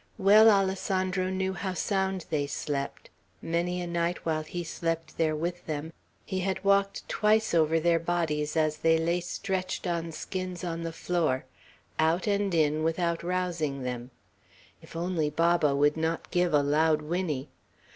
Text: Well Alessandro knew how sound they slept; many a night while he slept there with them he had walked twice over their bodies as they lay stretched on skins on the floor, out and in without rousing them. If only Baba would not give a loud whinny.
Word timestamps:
Well 0.17 0.49
Alessandro 0.49 1.29
knew 1.29 1.53
how 1.53 1.75
sound 1.75 2.25
they 2.31 2.47
slept; 2.47 3.11
many 3.39 3.79
a 3.81 3.85
night 3.85 4.25
while 4.25 4.41
he 4.41 4.63
slept 4.63 5.19
there 5.19 5.35
with 5.35 5.67
them 5.67 5.93
he 6.25 6.39
had 6.39 6.63
walked 6.63 7.07
twice 7.07 7.53
over 7.53 7.79
their 7.79 7.99
bodies 7.99 8.57
as 8.57 8.77
they 8.77 8.97
lay 8.97 9.19
stretched 9.21 9.85
on 9.85 10.11
skins 10.11 10.63
on 10.63 10.81
the 10.81 10.91
floor, 10.91 11.45
out 11.99 12.25
and 12.25 12.55
in 12.55 12.81
without 12.83 13.21
rousing 13.21 13.83
them. 13.83 14.09
If 14.81 14.95
only 14.95 15.29
Baba 15.29 15.75
would 15.75 15.97
not 15.97 16.31
give 16.31 16.51
a 16.51 16.63
loud 16.63 17.03
whinny. 17.03 17.49